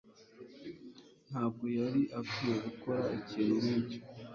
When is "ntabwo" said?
1.29-1.65